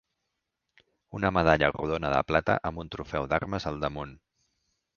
Una 1.19 1.31
medalla 1.37 1.69
rodona 1.75 2.11
de 2.15 2.23
plata, 2.31 2.57
amb 2.71 2.83
un 2.85 2.91
trofeu 2.97 3.31
d'armes 3.35 3.69
al 3.73 3.81
damunt. 3.87 4.19